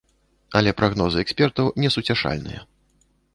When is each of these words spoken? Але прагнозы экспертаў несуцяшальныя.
Але 0.61 0.71
прагнозы 0.79 1.19
экспертаў 1.25 1.69
несуцяшальныя. 1.85 2.65